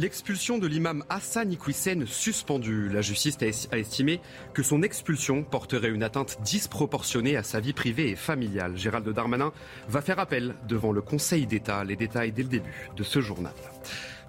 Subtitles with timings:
[0.00, 2.88] L'expulsion de l'imam Hassan Iqwisen suspendu.
[2.88, 3.36] La justice
[3.70, 4.18] a estimé
[4.54, 8.78] que son expulsion porterait une atteinte disproportionnée à sa vie privée et familiale.
[8.78, 9.52] Gérald Darmanin
[9.90, 11.84] va faire appel devant le Conseil d'État.
[11.84, 13.52] Les détails dès le début de ce journal.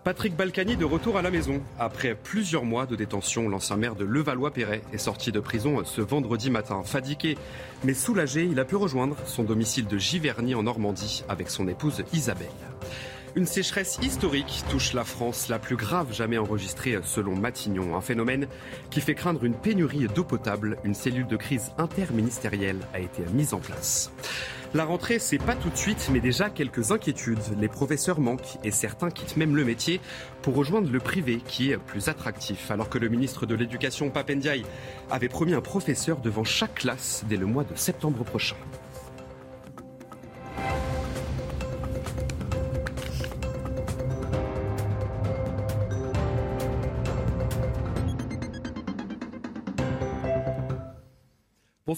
[0.04, 1.62] Patrick Balkany de retour à la maison.
[1.80, 6.50] Après plusieurs mois de détention, l'ancien maire de Levallois-Perret est sorti de prison ce vendredi
[6.50, 6.84] matin.
[6.84, 7.38] Fadiqué
[7.86, 12.04] mais soulagé, il a pu rejoindre son domicile de Giverny en Normandie avec son épouse
[12.12, 12.48] Isabelle.
[13.34, 17.96] Une sécheresse historique touche la France, la plus grave jamais enregistrée selon Matignon.
[17.96, 18.48] Un phénomène
[18.90, 20.78] qui fait craindre une pénurie d'eau potable.
[20.84, 24.12] Une cellule de crise interministérielle a été mise en place.
[24.74, 27.40] La rentrée, c'est pas tout de suite, mais déjà quelques inquiétudes.
[27.58, 30.02] Les professeurs manquent et certains quittent même le métier
[30.42, 32.70] pour rejoindre le privé qui est plus attractif.
[32.70, 34.66] Alors que le ministre de l'Éducation, Papendiaï,
[35.10, 38.58] avait promis un professeur devant chaque classe dès le mois de septembre prochain.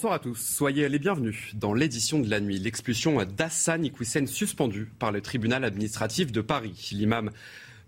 [0.04, 2.58] Bonsoir à tous, soyez les bienvenus dans l'édition de la nuit.
[2.58, 6.90] L'expulsion d'Hassan Iqwisen suspendue par le tribunal administratif de Paris.
[6.92, 7.30] L'imam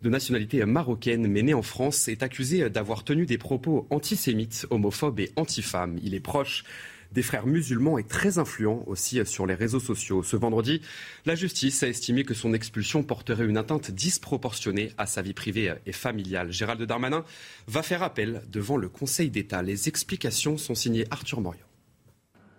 [0.00, 5.20] de nationalité marocaine mais né en France est accusé d'avoir tenu des propos antisémites, homophobes
[5.20, 5.98] et antifemmes.
[6.02, 6.64] Il est proche
[7.12, 10.22] des frères musulmans et très influent aussi sur les réseaux sociaux.
[10.22, 10.80] Ce vendredi,
[11.26, 15.74] la justice a estimé que son expulsion porterait une atteinte disproportionnée à sa vie privée
[15.84, 16.50] et familiale.
[16.50, 17.26] Gérald Darmanin
[17.66, 19.60] va faire appel devant le Conseil d'État.
[19.60, 21.65] Les explications sont signées Arthur Morion.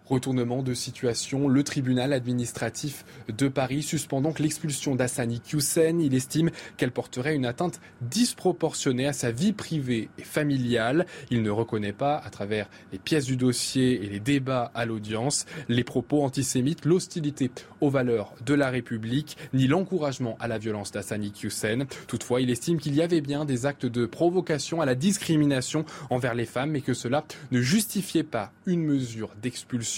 [0.10, 6.00] Retournement de situation, le tribunal administratif de Paris suspend donc l'expulsion d'Assani Hussein.
[6.00, 11.08] Il estime qu'elle porterait une atteinte disproportionnée à sa vie privée et familiale.
[11.30, 15.46] Il ne reconnaît pas, à travers les pièces du dossier et les débats à l'audience,
[15.68, 17.52] les propos antisémites, l'hostilité
[17.82, 21.80] aux valeurs de la République, ni l'encouragement à la violence d'Assani Hussein.
[22.08, 26.34] Toutefois, il estime qu'il y avait bien des actes de provocation à la discrimination envers
[26.34, 29.97] les femmes et que cela ne justifiait pas une mesure d'expulsion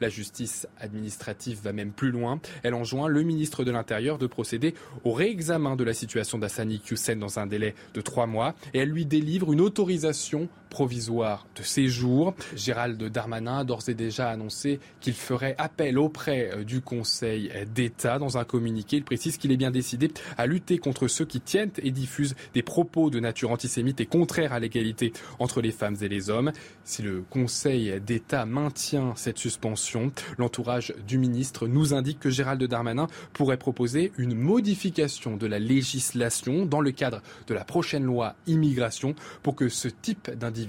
[0.00, 2.40] la justice administrative va même plus loin.
[2.62, 4.74] Elle enjoint le ministre de l'Intérieur de procéder
[5.04, 8.90] au réexamen de la situation d'Assani Hussein dans un délai de trois mois et elle
[8.90, 12.34] lui délivre une autorisation provisoire de séjour.
[12.56, 18.18] Gérald Darmanin a d'ores et déjà annoncé qu'il ferait appel auprès euh, du Conseil d'État.
[18.18, 21.72] Dans un communiqué, il précise qu'il est bien décidé à lutter contre ceux qui tiennent
[21.82, 26.08] et diffusent des propos de nature antisémite et contraire à l'égalité entre les femmes et
[26.08, 26.52] les hommes.
[26.84, 30.12] Si le Conseil d'État maintient cette suspension.
[30.38, 36.64] L'entourage du ministre nous indique que Gérald Darmanin pourrait proposer une modification de la législation
[36.66, 40.59] dans le cadre de la prochaine loi immigration pour que ce type d'individu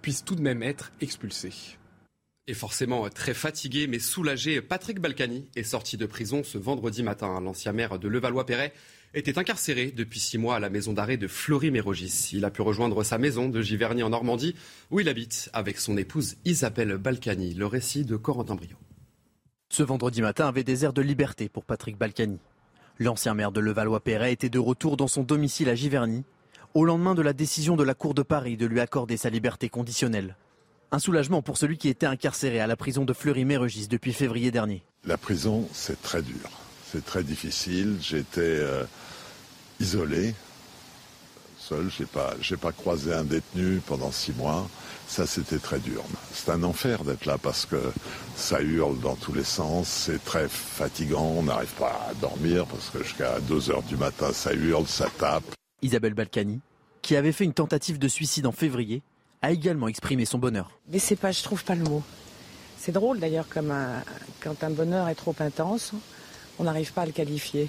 [0.00, 1.52] puisse tout de même être expulsé.
[2.48, 7.40] Et forcément très fatigué mais soulagé, Patrick Balkany est sorti de prison ce vendredi matin.
[7.40, 8.72] L'ancien maire de Levallois-Perret
[9.14, 12.30] était incarcéré depuis six mois à la maison d'arrêt de Fleury-Mérogis.
[12.32, 14.56] Il a pu rejoindre sa maison de Giverny en Normandie,
[14.90, 17.54] où il habite avec son épouse Isabelle Balkany.
[17.54, 18.76] Le récit de Corentin Brio.
[19.68, 22.38] Ce vendredi matin avait des airs de liberté pour Patrick Balkany.
[22.98, 26.24] L'ancien maire de Levallois-Perret était de retour dans son domicile à Giverny,
[26.74, 29.68] au lendemain de la décision de la Cour de Paris de lui accorder sa liberté
[29.68, 30.36] conditionnelle.
[30.90, 34.82] Un soulagement pour celui qui était incarcéré à la prison de Fleury-Mérogis depuis février dernier.
[35.04, 36.50] La prison, c'est très dur.
[36.90, 37.96] C'est très difficile.
[38.00, 38.84] J'étais euh,
[39.80, 40.34] isolé,
[41.58, 41.90] seul.
[41.90, 44.68] J'ai pas, pas croisé un détenu pendant six mois.
[45.08, 46.04] Ça, c'était très dur.
[46.32, 47.80] C'est un enfer d'être là parce que
[48.36, 49.88] ça hurle dans tous les sens.
[49.88, 51.34] C'est très fatigant.
[51.36, 55.08] On n'arrive pas à dormir parce que jusqu'à 2 heures du matin, ça hurle, ça
[55.18, 55.44] tape.
[55.82, 56.60] Isabelle Balkany,
[57.02, 59.02] qui avait fait une tentative de suicide en février,
[59.42, 60.78] a également exprimé son bonheur.
[60.88, 62.02] Mais c'est pas, je trouve pas le mot.
[62.78, 63.72] C'est drôle d'ailleurs comme
[64.40, 65.92] quand un bonheur est trop intense
[66.58, 67.68] on n'arrive pas à le qualifier.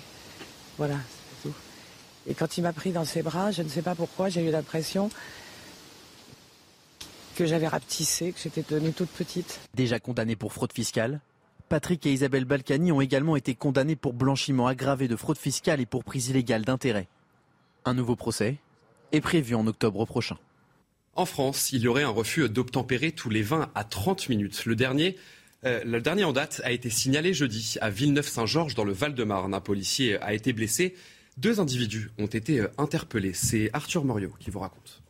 [0.78, 0.98] Voilà,
[1.42, 1.56] c'est tout.
[2.28, 4.52] Et quand il m'a pris dans ses bras, je ne sais pas pourquoi, j'ai eu
[4.52, 5.10] l'impression
[7.36, 9.60] que j'avais rapetissé, que j'étais devenue toute petite.
[9.74, 11.20] Déjà condamné pour fraude fiscale,
[11.68, 15.88] Patrick et Isabelle Balkany ont également été condamnés pour blanchiment aggravé de fraude fiscale et
[15.88, 17.08] pour prise illégale d'intérêt.
[17.86, 18.58] Un nouveau procès
[19.12, 20.38] est prévu en octobre prochain.
[21.16, 24.66] En France, il y aurait un refus d'obtempérer tous les 20 à 30 minutes.
[24.66, 25.18] Le dernier
[25.66, 29.54] Euh, le dernier en date a été signalé jeudi à Villeneuve-Saint-Georges dans le Val-de-Marne.
[29.54, 30.96] Un policier a été blessé.
[31.38, 33.34] Deux individus ont été euh, interpellés.
[33.34, 35.02] C'est Arthur Moriot qui vous raconte.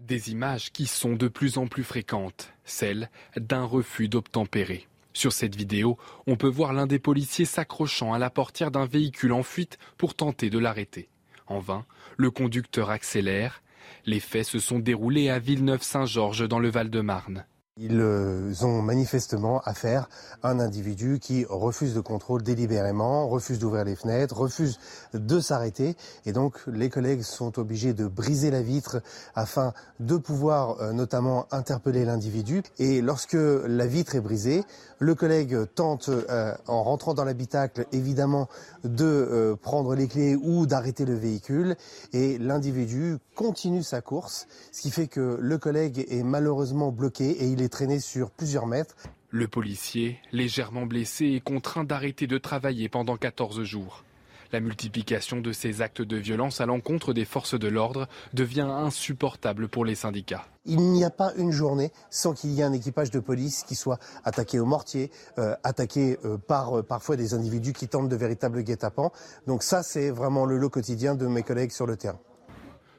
[0.00, 4.88] Des images qui sont de plus en plus fréquentes, celles d'un refus d'obtempérer.
[5.12, 9.32] Sur cette vidéo, on peut voir l'un des policiers s'accrochant à la portière d'un véhicule
[9.32, 11.08] en fuite pour tenter de l'arrêter.
[11.46, 11.84] En vain,
[12.16, 13.62] le conducteur accélère.
[14.06, 17.44] Les faits se sont déroulés à Villeneuve-Saint-Georges dans le Val-de-Marne.
[17.76, 20.08] Ils euh, ont manifestement affaire
[20.44, 24.78] à un individu qui refuse de contrôle délibérément, refuse d'ouvrir les fenêtres, refuse
[25.12, 25.96] de s'arrêter.
[26.24, 29.02] Et donc les collègues sont obligés de briser la vitre
[29.34, 32.62] afin de pouvoir euh, notamment interpeller l'individu.
[32.78, 34.62] Et lorsque la vitre est brisée,
[35.00, 38.48] le collègue tente, euh, en rentrant dans l'habitacle, évidemment,
[38.84, 41.74] de prendre les clés ou d'arrêter le véhicule.
[42.12, 47.48] Et l'individu continue sa course, ce qui fait que le collègue est malheureusement bloqué et
[47.48, 48.96] il est traîné sur plusieurs mètres.
[49.30, 54.04] Le policier, légèrement blessé, est contraint d'arrêter de travailler pendant 14 jours.
[54.52, 59.66] La multiplication de ces actes de violence à l'encontre des forces de l'ordre devient insupportable
[59.66, 60.46] pour les syndicats.
[60.64, 63.74] Il n'y a pas une journée sans qu'il y ait un équipage de police qui
[63.74, 68.14] soit attaqué au mortier, euh, attaqué euh, par euh, parfois des individus qui tentent de
[68.14, 69.10] véritables guet-apens.
[69.48, 72.20] Donc ça, c'est vraiment le lot quotidien de mes collègues sur le terrain.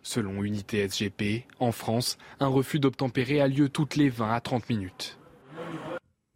[0.07, 4.69] Selon Unité SGP, en France, un refus d'obtempérer a lieu toutes les 20 à 30
[4.69, 5.17] minutes.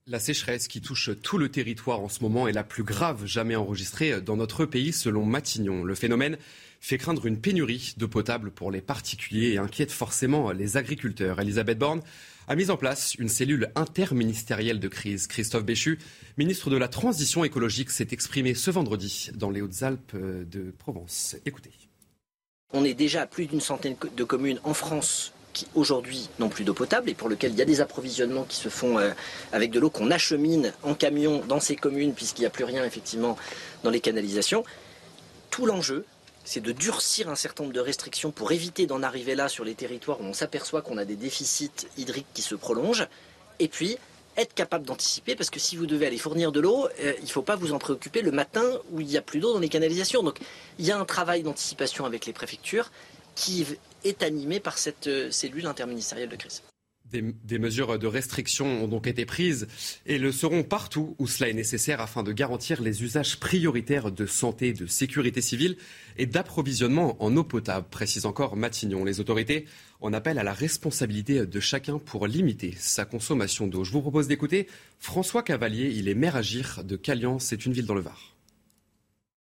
[0.08, 3.56] La sécheresse qui touche tout le territoire en ce moment est la plus grave jamais
[3.56, 5.84] enregistrée dans notre pays selon Matignon.
[5.84, 6.40] Le phénomène
[6.80, 11.40] fait craindre une pénurie d'eau potable pour les particuliers et inquiète forcément les agriculteurs.
[11.40, 12.02] Elisabeth Borne
[12.48, 15.28] a mis en place une cellule interministérielle de crise.
[15.28, 16.00] Christophe Béchu,
[16.40, 21.36] ministre de la Transition écologique, s'est exprimé ce vendredi dans les Hautes-Alpes de Provence.
[21.46, 21.89] Écoutez.
[22.72, 26.64] On est déjà à plus d'une centaine de communes en France qui aujourd'hui n'ont plus
[26.64, 29.10] d'eau potable et pour lesquelles il y a des approvisionnements qui se font euh,
[29.52, 32.86] avec de l'eau qu'on achemine en camion dans ces communes puisqu'il n'y a plus rien
[32.86, 33.38] effectivement
[33.84, 34.64] dans les canalisations.
[35.50, 36.06] Tout l'enjeu,
[36.44, 39.74] c'est de durcir un certain nombre de restrictions pour éviter d'en arriver là sur les
[39.74, 43.08] territoires où on s'aperçoit qu'on a des déficits hydriques qui se prolongent.
[43.58, 43.98] Et puis,
[44.42, 47.30] être capable d'anticiper, parce que si vous devez aller fournir de l'eau, euh, il ne
[47.30, 49.70] faut pas vous en préoccuper le matin où il n'y a plus d'eau dans les
[49.70, 50.24] canalisations.
[50.24, 50.40] Donc
[50.78, 52.92] il y a un travail d'anticipation avec les préfectures
[53.36, 53.66] qui
[54.04, 56.62] est animé par cette euh, cellule interministérielle de crise.
[57.12, 59.68] Des, mesures de restriction ont donc été prises
[60.06, 64.28] et le seront partout où cela est nécessaire afin de garantir les usages prioritaires de
[64.28, 65.76] santé, de sécurité civile
[66.18, 69.06] et d'approvisionnement en eau potable, précise encore Matignon.
[69.06, 69.66] Les autorités
[70.02, 73.84] en appellent à la responsabilité de chacun pour limiter sa consommation d'eau.
[73.84, 74.68] Je vous propose d'écouter
[75.00, 78.36] François Cavalier, il est maire agir de Calian, c'est une ville dans le Var.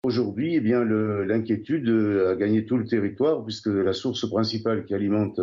[0.04, 5.42] Aujourd'hui, eh bien, l'inquiétude a gagné tout le territoire puisque la source principale qui alimente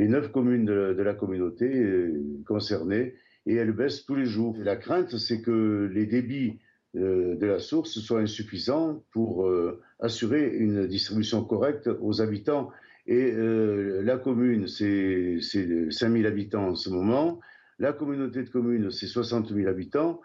[0.00, 3.14] les neuf communes de, la communauté euh, concernées
[3.44, 4.56] et elles baissent tous les jours.
[4.58, 6.58] la crainte, c'est que les débits
[6.96, 12.70] euh, de la source soient insuffisants pour euh, assurer une distribution correcte aux habitants.
[13.06, 17.40] Et la commune, c'est 5000 habitants en ce moment.
[17.78, 20.20] La communauté de communes, c'est 60 000 habitants.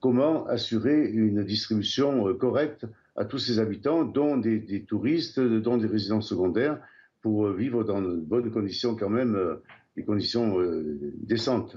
[0.00, 2.84] comment assurer une distribution correcte
[3.16, 6.82] à tous ces habitants, dont des touristes, dont des résidents secondaires
[7.22, 9.62] pour euh, vivre dans de bonnes conditions quand même, euh,
[9.96, 11.76] des conditions euh, décentes.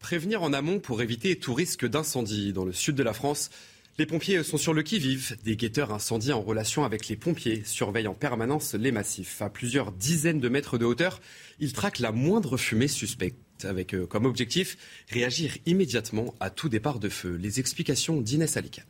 [0.00, 2.52] Prévenir en amont pour éviter tout risque d'incendie.
[2.52, 3.50] Dans le sud de la France,
[3.98, 5.36] les pompiers sont sur le qui-vive.
[5.44, 9.42] Des guetteurs incendiés en relation avec les pompiers surveillent en permanence les massifs.
[9.42, 11.20] À plusieurs dizaines de mètres de hauteur,
[11.58, 14.78] ils traquent la moindre fumée suspecte, avec comme objectif
[15.10, 17.34] réagir immédiatement à tout départ de feu.
[17.34, 18.84] Les explications d'Inès Alican.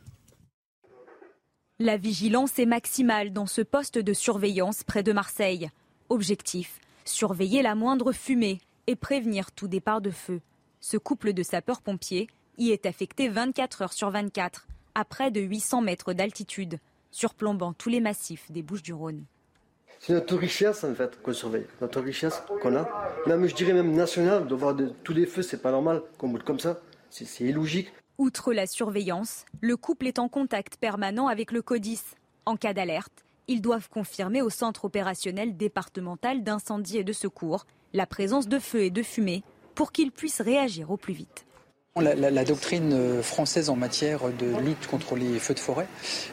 [1.81, 5.69] La vigilance est maximale dans ce poste de surveillance près de Marseille.
[6.09, 10.41] Objectif surveiller la moindre fumée et prévenir tout départ de feu.
[10.81, 15.81] Ce couple de sapeurs-pompiers y est affecté 24 heures sur 24, à près de 800
[15.81, 16.79] mètres d'altitude,
[17.11, 19.23] surplombant tous les massifs des Bouches-du-Rhône.
[20.01, 22.89] C'est notre richesse en fait qu'on surveille, notre richesse qu'on a.
[23.25, 26.43] Même je dirais même nationale, de voir tous les feux, c'est pas normal qu'on boule
[26.43, 26.81] comme ça.
[27.09, 27.89] C'est illogique.
[28.19, 32.01] Outre la surveillance, le couple est en contact permanent avec le CODIS.
[32.45, 38.05] En cas d'alerte, ils doivent confirmer au centre opérationnel départemental d'incendie et de secours la
[38.05, 39.41] présence de feu et de fumée
[39.73, 41.45] pour qu'ils puissent réagir au plus vite.
[41.95, 45.87] La, doctrine euh, française en matière de lutte contre les feux de forêt,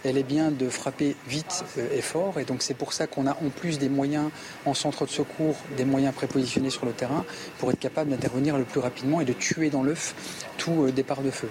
[0.05, 2.41] elle est bien de frapper vite euh, et fort.
[2.41, 4.31] Et donc c'est pour ça qu'on a en plus des moyens
[4.65, 7.25] en centre de secours, des moyens prépositionnés sur le terrain
[7.59, 10.15] pour être capable d'intervenir le plus rapidement et de tuer dans l'œuf
[10.59, 11.49] tout euh, départ de feu.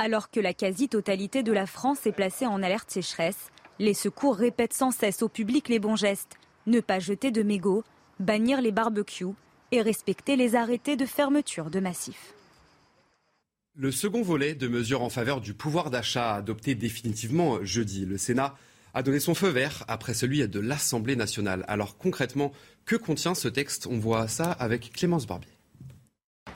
[0.00, 3.50] Alors que la quasi-totalité de la France est placée en alerte sécheresse,
[3.80, 6.36] les secours répètent sans cesse au public les bons gestes.
[6.68, 7.82] Ne pas jeter de mégots,
[8.20, 9.34] bannir les barbecues
[9.72, 12.32] et respecter les arrêtés de fermeture de massifs.
[13.74, 18.06] Le second volet de mesures en faveur du pouvoir d'achat adopté définitivement jeudi.
[18.06, 18.54] Le Sénat
[18.94, 21.64] a donné son feu vert après celui de l'Assemblée nationale.
[21.66, 22.52] Alors concrètement,
[22.84, 23.88] que contient ce texte?
[23.88, 25.57] On voit ça avec Clémence Barbier.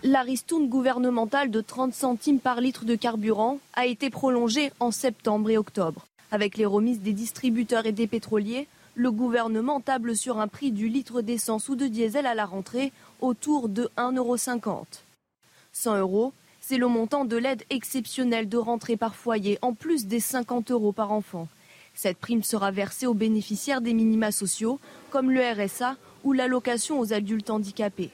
[0.04, 5.48] La ristourne gouvernementale de 30 centimes par litre de carburant a été prolongée en septembre
[5.50, 6.06] et octobre.
[6.32, 8.66] Avec les remises des distributeurs et des pétroliers,
[8.96, 12.90] le gouvernement table sur un prix du litre d'essence ou de diesel à la rentrée
[13.20, 14.86] autour de 1,50 €.
[15.72, 20.20] 100 euros, c'est le montant de l'aide exceptionnelle de rentrée par foyer, en plus des
[20.20, 21.46] 50 euros par enfant.
[21.94, 24.80] Cette prime sera versée aux bénéficiaires des minima sociaux,
[25.10, 28.10] comme le RSA ou l'allocation aux adultes handicapés.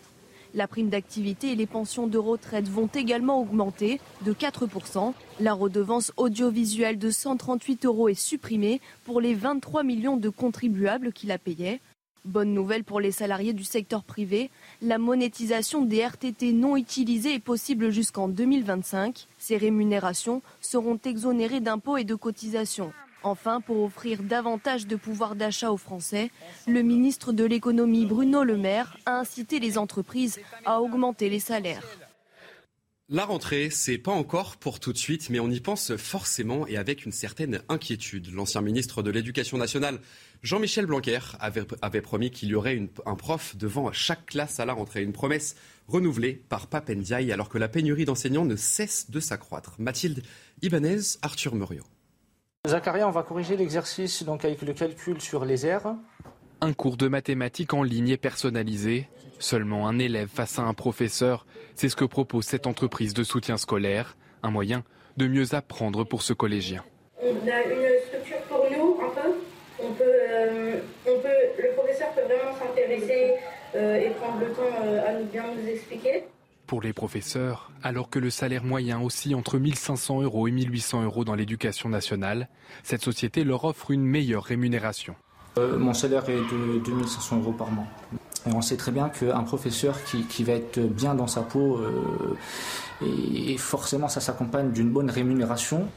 [0.55, 5.13] La prime d'activité et les pensions de retraite vont également augmenter de 4%.
[5.41, 11.27] La redevance audiovisuelle de 138 euros est supprimée pour les 23 millions de contribuables qui
[11.27, 11.81] la payaient.
[12.25, 14.51] Bonne nouvelle pour les salariés du secteur privé,
[14.83, 19.27] la monétisation des RTT non utilisés est possible jusqu'en 2025.
[19.39, 22.93] Ces rémunérations seront exonérées d'impôts et de cotisations.
[23.29, 26.31] Enfin, pour offrir davantage de pouvoir d'achat aux Français,
[26.67, 31.85] le ministre de l'économie Bruno Le Maire a incité les entreprises à augmenter les salaires.
[33.11, 36.79] La rentrée, c'est pas encore pour tout de suite, mais on y pense forcément et
[36.79, 38.33] avec une certaine inquiétude.
[38.33, 40.01] L'ancien ministre de l'Éducation nationale,
[40.43, 45.03] Jean-Michel Blanquer, avait, promis qu'il y aurait un prof devant chaque classe à la rentrée.
[45.03, 45.55] Une promesse
[45.87, 49.75] renouvelée par Papendiaï alors que la pénurie d'enseignants ne cesse de s'accroître.
[49.79, 50.23] Mathilde
[50.63, 51.85] Ibanez, Arthur Muriot.
[52.69, 55.95] Zacharia, on va corriger l'exercice donc avec le calcul sur les aires.
[56.61, 59.09] Un cours de mathématiques en ligne et personnalisé.
[59.39, 61.47] Seulement un élève face à un professeur.
[61.77, 64.17] C'est ce que propose cette entreprise de soutien scolaire.
[64.43, 64.85] Un moyen
[65.17, 66.85] de mieux apprendre pour ce collégien.
[67.23, 69.31] On a une structure pour nous, un peu.
[69.81, 73.35] On peut, euh, on peut, le professeur peut vraiment s'intéresser
[73.77, 76.25] euh, et prendre le temps euh, à nous bien nous expliquer
[76.69, 81.25] pour les professeurs, alors que le salaire moyen oscille entre 1500 euros et 1800 euros
[81.25, 82.49] dans l'éducation nationale,
[82.85, 85.17] cette société leur offre une meilleure rémunération.
[85.57, 87.87] Euh, mon salaire est de 2500 euros par mois.
[88.47, 92.37] Et on sait très bien qu'un professeur qui, va être bien dans sa peau, euh,
[93.05, 95.89] et forcément ça s'accompagne d'une bonne rémunération.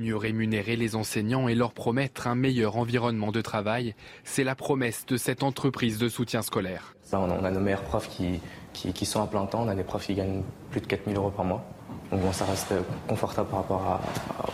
[0.00, 5.04] Mieux rémunérer les enseignants et leur promettre un meilleur environnement de travail, c'est la promesse
[5.04, 6.94] de cette entreprise de soutien scolaire.
[7.12, 9.64] on a nos meilleurs profs qui, sont à plein temps.
[9.64, 10.40] On a des profs qui gagnent
[10.70, 11.62] plus de 4000 euros par mois.
[12.10, 12.72] Donc bon, ça reste
[13.08, 14.00] confortable par rapport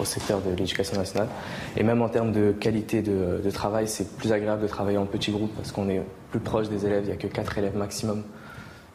[0.00, 1.29] au secteur de l'éducation nationale.
[1.76, 5.31] Et même en termes de qualité de, travail, c'est plus agréable de travailler en petit
[5.31, 7.05] groupe parce qu'on est plus proche des élèves.
[7.05, 8.25] Il n'y a que 4 élèves maximum.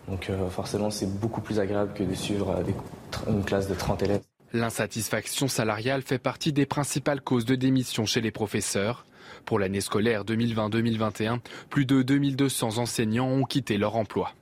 [0.10, 2.62] Donc euh, forcément, c'est beaucoup plus agréable que de suivre
[3.30, 4.22] une classe de 30 élèves.
[4.54, 9.06] L'insatisfaction salariale fait partie des principales causes de démission chez les professeurs.
[9.46, 11.40] Pour l'année scolaire 2020-2021,
[11.70, 14.34] plus de 2200 enseignants ont quitté leur emploi.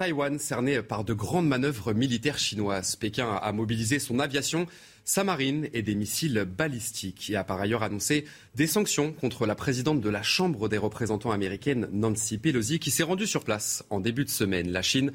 [0.00, 2.96] Taïwan cerné par de grandes manœuvres militaires chinoises.
[2.96, 4.66] Pékin a mobilisé son aviation,
[5.04, 9.54] sa marine et des missiles balistiques et a par ailleurs annoncé des sanctions contre la
[9.54, 14.00] présidente de la Chambre des représentants américaine, Nancy Pelosi, qui s'est rendue sur place en
[14.00, 14.72] début de semaine.
[14.72, 15.12] La Chine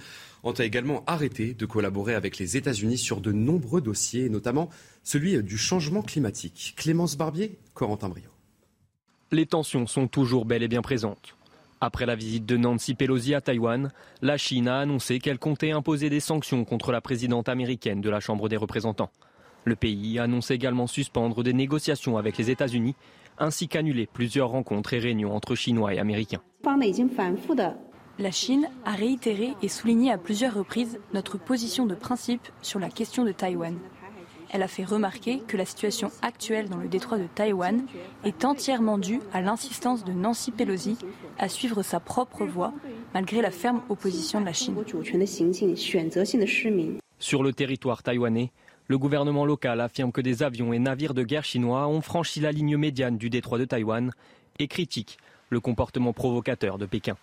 [0.53, 4.69] a également arrêté de collaborer avec les États-Unis sur de nombreux dossiers, notamment
[5.03, 6.73] celui du changement climatique.
[6.77, 8.29] Clémence Barbier, Corentin Brio.
[9.31, 11.35] Les tensions sont toujours bel et bien présentes.
[11.81, 16.09] Après la visite de Nancy Pelosi à Taïwan, la Chine a annoncé qu'elle comptait imposer
[16.09, 19.11] des sanctions contre la présidente américaine de la Chambre des représentants.
[19.65, 22.95] Le pays annonce également suspendre des négociations avec les États-Unis,
[23.37, 26.41] ainsi qu'annuler plusieurs rencontres et réunions entre Chinois et Américains.
[28.17, 32.89] La Chine a réitéré et souligné à plusieurs reprises notre position de principe sur la
[32.89, 33.77] question de Taïwan.
[34.51, 37.83] Elle a fait remarquer que la situation actuelle dans le détroit de Taïwan
[38.23, 40.97] est entièrement due à l'insistance de Nancy Pelosi
[41.37, 42.71] à suivre sa propre voie
[43.13, 44.77] malgré la ferme opposition de la Chine.
[47.19, 48.51] Sur le territoire taïwanais,
[48.87, 52.53] le gouvernement local affirme que des avions et navires de guerre chinois ont franchi la
[52.53, 54.11] ligne médiane du détroit de Taïwan
[54.59, 55.17] et critique
[55.49, 57.17] le comportement provocateur de Pékin.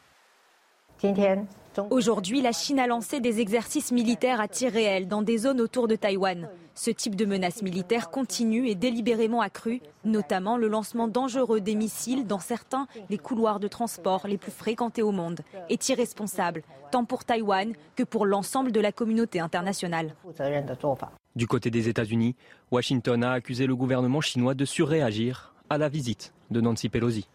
[1.90, 5.88] Aujourd'hui, la Chine a lancé des exercices militaires à tir réel dans des zones autour
[5.88, 6.49] de Taïwan.
[6.75, 12.26] Ce type de menace militaire continue et délibérément accrue, notamment le lancement dangereux des missiles
[12.26, 17.25] dans certains des couloirs de transport les plus fréquentés au monde, est irresponsable, tant pour
[17.25, 20.14] Taïwan que pour l'ensemble de la communauté internationale.
[21.37, 22.37] Du côté des États-Unis,
[22.71, 27.26] Washington a accusé le gouvernement chinois de surréagir à la visite de Nancy Pelosi.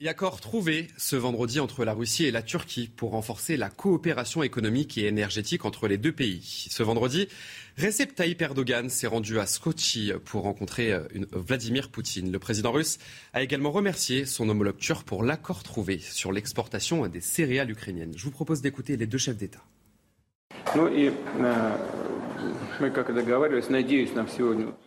[0.00, 4.42] Et accord trouvé ce vendredi entre la Russie et la Turquie pour renforcer la coopération
[4.42, 6.66] économique et énergétique entre les deux pays.
[6.68, 7.28] Ce vendredi,
[7.78, 12.32] Recep Tayyip Erdogan s'est rendu à Sochi pour rencontrer euh, Vladimir Poutine.
[12.32, 12.98] Le président russe
[13.34, 18.14] a également remercié son homologue turc pour l'accord trouvé sur l'exportation des céréales ukrainiennes.
[18.16, 19.62] Je vous propose d'écouter les deux chefs d'État.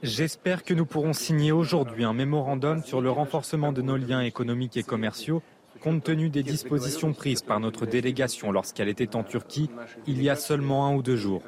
[0.04, 4.78] J'espère que nous pourrons signer aujourd'hui un mémorandum sur le renforcement de nos liens économiques
[4.78, 5.42] et commerciaux
[5.78, 9.70] compte tenu des dispositions prises par notre délégation lorsqu'elle était en Turquie
[10.06, 11.42] il y a seulement un ou deux jours.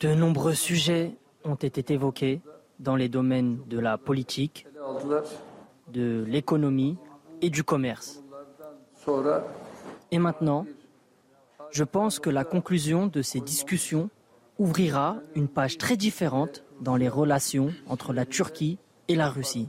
[0.00, 2.40] De nombreux sujets ont été évoqués
[2.78, 4.66] dans les domaines de la politique,
[5.92, 6.96] de l'économie
[7.40, 8.21] et du commerce.
[10.10, 10.66] Et maintenant,
[11.70, 14.10] je pense que la conclusion de ces discussions
[14.58, 18.78] ouvrira une page très différente dans les relations entre la Turquie
[19.08, 19.68] et la Russie.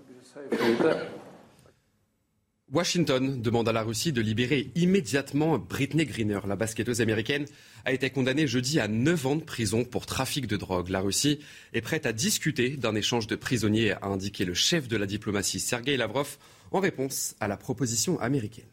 [2.72, 6.40] Washington demande à la Russie de libérer immédiatement Britney Greener.
[6.48, 7.46] La basketteuse américaine
[7.86, 10.90] a été condamnée jeudi à 9 ans de prison pour trafic de drogue.
[10.90, 11.40] La Russie
[11.74, 15.60] est prête à discuter d'un échange de prisonniers, a indiqué le chef de la diplomatie
[15.60, 16.38] Sergei Lavrov
[16.72, 18.73] en réponse à la proposition américaine.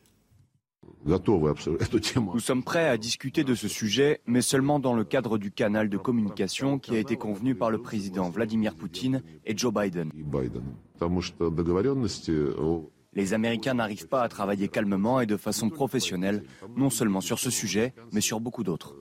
[1.04, 5.88] Nous sommes prêts à discuter de ce sujet, mais seulement dans le cadre du canal
[5.88, 10.10] de communication qui a été convenu par le président Vladimir Poutine et Joe Biden.
[13.12, 16.44] Les Américains n'arrivent pas à travailler calmement et de façon professionnelle,
[16.76, 18.94] non seulement sur ce sujet, mais sur beaucoup d'autres.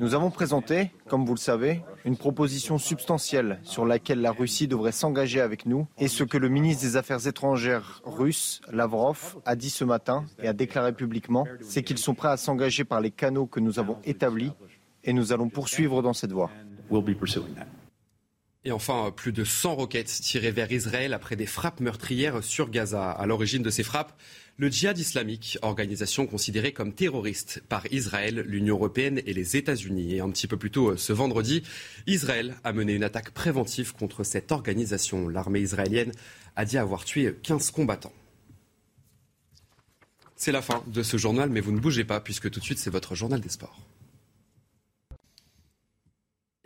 [0.00, 4.92] Nous avons présenté, comme vous le savez, une proposition substantielle sur laquelle la Russie devrait
[4.92, 9.68] s'engager avec nous et ce que le ministre des Affaires étrangères russe, Lavrov, a dit
[9.68, 13.44] ce matin et a déclaré publiquement, c'est qu'ils sont prêts à s'engager par les canaux
[13.44, 14.52] que nous avons établis
[15.04, 16.50] et nous allons poursuivre dans cette voie.
[18.64, 23.10] Et enfin, plus de 100 roquettes tirées vers Israël après des frappes meurtrières sur Gaza.
[23.10, 24.12] À l'origine de ces frappes,
[24.58, 30.16] le djihad islamique, organisation considérée comme terroriste par Israël, l'Union européenne et les États-Unis.
[30.16, 31.62] Et un petit peu plus tôt ce vendredi,
[32.06, 35.30] Israël a mené une attaque préventive contre cette organisation.
[35.30, 36.12] L'armée israélienne
[36.54, 38.12] a dit avoir tué 15 combattants.
[40.36, 42.78] C'est la fin de ce journal, mais vous ne bougez pas puisque tout de suite
[42.78, 43.80] c'est votre journal des sports.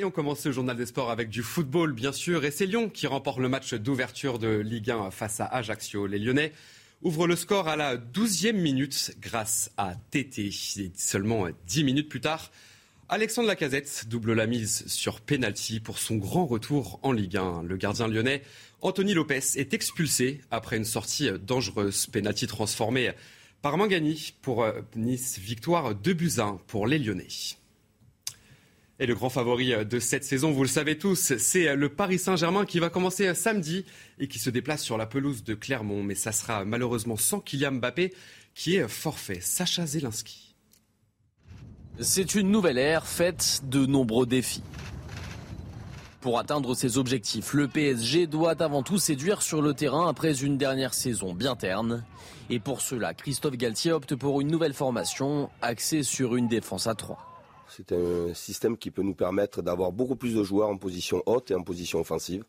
[0.00, 2.44] Et on commence ce journal des sports avec du football, bien sûr.
[2.44, 6.08] Et c'est Lyon qui remporte le match d'ouverture de Ligue 1 face à Ajaccio.
[6.08, 6.52] Les Lyonnais
[7.02, 10.50] ouvrent le score à la 12e minute grâce à Tété.
[10.96, 12.50] seulement 10 minutes plus tard,
[13.08, 17.62] Alexandre Lacazette double la mise sur penalty pour son grand retour en Ligue 1.
[17.62, 18.42] Le gardien lyonnais
[18.80, 22.08] Anthony Lopez est expulsé après une sortie dangereuse.
[22.08, 23.12] Penalty transformé
[23.62, 24.66] par Mangani pour
[24.96, 25.38] Nice.
[25.38, 27.28] Victoire de buts pour les Lyonnais.
[29.04, 32.64] Et le grand favori de cette saison, vous le savez tous, c'est le Paris Saint-Germain
[32.64, 33.84] qui va commencer samedi
[34.18, 36.02] et qui se déplace sur la pelouse de Clermont.
[36.02, 38.14] Mais ça sera malheureusement sans Kylian Mbappé
[38.54, 39.40] qui est forfait.
[39.42, 40.54] Sacha Zelinski.
[42.00, 44.62] C'est une nouvelle ère faite de nombreux défis.
[46.22, 50.56] Pour atteindre ses objectifs, le PSG doit avant tout séduire sur le terrain après une
[50.56, 52.06] dernière saison bien terne.
[52.48, 56.94] Et pour cela, Christophe Galtier opte pour une nouvelle formation axée sur une défense à
[56.94, 57.33] 3.
[57.76, 61.50] C'est un système qui peut nous permettre d'avoir beaucoup plus de joueurs en position haute
[61.50, 62.44] et en position offensive,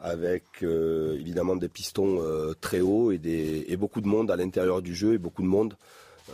[0.00, 4.36] avec euh, évidemment des pistons euh, très hauts et, des, et, beaucoup de monde à
[4.36, 5.76] l'intérieur du jeu et beaucoup de monde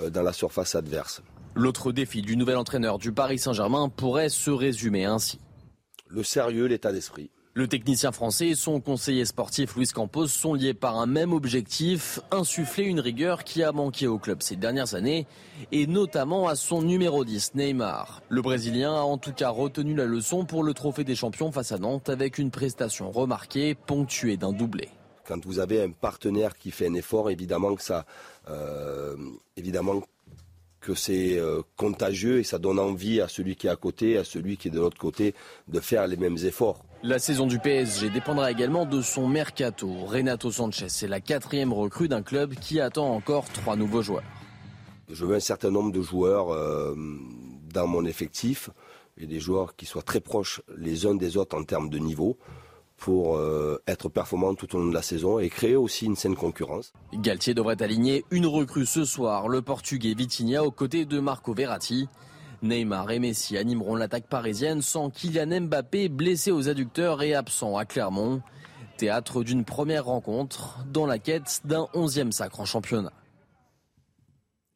[0.03, 1.21] euh, dans la surface adverse.
[1.57, 5.41] L'autre défi du nouvel entraîneur du Paris Saint-Germain pourrait se résumer ainsi.
[6.09, 7.31] Le sérieux, l'état d'esprit.
[7.53, 12.21] Le technicien français et son conseiller sportif Luis Campos sont liés par un même objectif,
[12.31, 15.27] insuffler une rigueur qui a manqué au club ces dernières années,
[15.73, 18.23] et notamment à son numéro 10, Neymar.
[18.29, 21.73] Le Brésilien a en tout cas retenu la leçon pour le trophée des champions face
[21.73, 24.89] à Nantes avec une prestation remarquée, ponctuée d'un doublé.
[25.25, 28.07] Quand vous avez un partenaire qui fait un effort, évidemment que ça,
[28.49, 29.17] euh,
[30.81, 34.25] que c'est euh, contagieux et ça donne envie à celui qui est à côté, à
[34.25, 35.35] celui qui est de l'autre côté,
[35.69, 36.85] de faire les mêmes efforts.
[37.03, 40.05] La saison du PSG dépendra également de son mercato.
[40.05, 44.25] Renato Sanchez est la quatrième recrue d'un club qui attend encore trois nouveaux joueurs.
[45.11, 46.95] Je veux un certain nombre de joueurs euh,
[47.73, 48.71] dans mon effectif
[49.17, 52.39] et des joueurs qui soient très proches les uns des autres en termes de niveau
[53.01, 56.37] pour euh, être performants tout au long de la saison et créer aussi une saine
[56.37, 56.93] concurrence.
[57.15, 62.09] Galtier devrait aligner une recrue ce soir, le portugais Vitinha aux côtés de Marco Verratti.
[62.63, 67.87] Neymar et Messi animeront l'attaque parisienne sans Kylian Mbappé blessé aux adducteurs et absent à
[67.87, 68.43] Clermont.
[68.99, 73.15] Théâtre d'une première rencontre dans la quête d'un onzième sacre en championnat.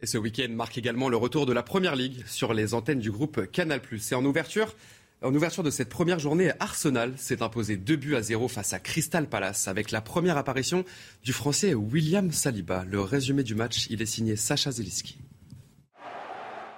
[0.00, 3.10] Et ce week-end marque également le retour de la Première Ligue sur les antennes du
[3.10, 3.82] groupe Canal+.
[3.92, 4.74] Et en ouverture,
[5.22, 8.78] en ouverture de cette première journée, Arsenal s'est imposé 2 buts à 0 face à
[8.78, 10.84] Crystal Palace avec la première apparition
[11.22, 12.84] du Français William Saliba.
[12.84, 15.18] Le résumé du match, il est signé Sacha Zeliski.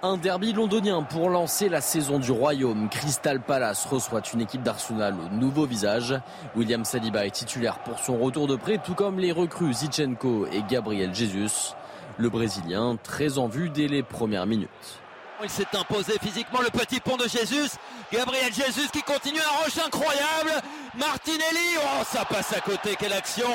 [0.03, 2.87] Un derby londonien pour lancer la saison du royaume.
[2.87, 6.13] Crystal Palace reçoit une équipe d'Arsenal au nouveau visage.
[6.55, 10.61] William Saliba est titulaire pour son retour de prêt, tout comme les recrues Zichenko et
[10.69, 11.73] Gabriel Jesus.
[12.19, 15.01] Le Brésilien, très en vue dès les premières minutes.
[15.43, 17.69] Il s'est imposé physiquement le petit pont de Jésus.
[18.11, 20.51] Gabriel Jésus qui continue un rush incroyable.
[20.97, 23.47] Martinelli, oh ça passe à côté, quelle action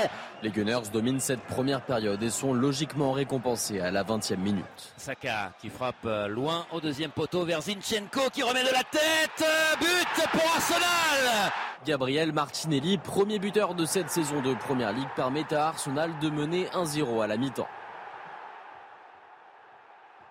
[0.43, 4.95] Les Gunners dominent cette première période et sont logiquement récompensés à la 20e minute.
[4.97, 9.45] Saka qui frappe euh, loin au deuxième poteau vers Zinchenko qui remet de la tête.
[9.81, 11.53] But pour Arsenal
[11.85, 16.67] Gabriel Martinelli, premier buteur de cette saison de Première Ligue, permet à Arsenal de mener
[16.67, 17.67] 1-0 à la mi-temps.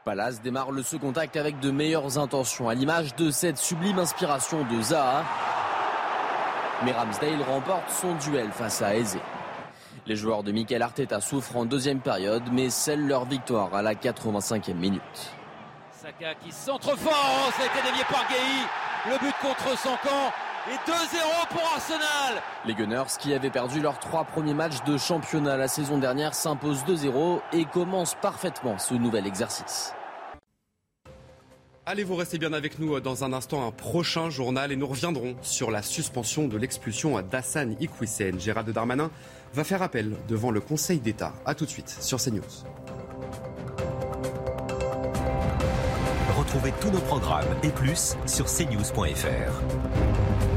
[0.03, 4.63] Palace démarre le second acte avec de meilleures intentions, à l'image de cette sublime inspiration
[4.63, 5.23] de Zaha.
[6.83, 9.19] Mais Ramsdale remporte son duel face à Eze.
[10.07, 13.93] Les joueurs de Mikel Arteta souffrent en deuxième période, mais scellent leur victoire à la
[13.93, 15.01] 85e minute.
[15.91, 19.11] Saka qui centre fort, a été dévié par Gay.
[19.11, 19.95] Le but contre son
[20.69, 22.41] et 2-0 pour Arsenal.
[22.65, 26.83] Les Gunners, qui avaient perdu leurs trois premiers matchs de championnat la saison dernière, s'imposent
[26.85, 29.93] 2-0 et commencent parfaitement ce nouvel exercice.
[31.87, 35.35] Allez, vous restez bien avec nous dans un instant, un prochain journal et nous reviendrons
[35.41, 38.39] sur la suspension de l'expulsion d'Hassan Iquissen.
[38.39, 39.09] Gérald Darmanin
[39.53, 41.33] va faire appel devant le Conseil d'État.
[41.45, 42.41] A tout de suite sur CNews.
[46.37, 50.50] Retrouvez tous nos programmes et plus sur cnews.fr.